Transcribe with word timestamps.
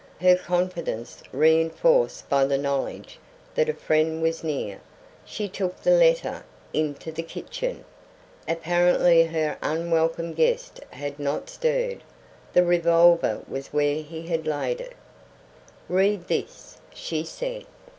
Her 0.19 0.35
confidence 0.35 1.21
reenforced 1.31 2.27
by 2.27 2.45
the 2.45 2.57
knowledge 2.57 3.19
that 3.53 3.69
a 3.69 3.73
friend 3.75 4.19
was 4.19 4.43
near, 4.43 4.81
she 5.25 5.47
took 5.47 5.79
the 5.79 5.91
letter 5.91 6.43
into 6.73 7.11
the 7.11 7.21
kitchen. 7.21 7.85
Apparently 8.47 9.25
her 9.25 9.59
unwelcome 9.61 10.33
guest 10.33 10.79
had 10.89 11.19
not 11.19 11.51
stirred. 11.51 12.01
The 12.53 12.63
revolver 12.63 13.43
was 13.47 13.67
where 13.67 14.01
he 14.01 14.25
had 14.25 14.47
laid 14.47 14.81
it. 14.81 14.95
"Read 15.87 16.27
this," 16.27 16.79
she 16.91 17.23
said. 17.23 17.65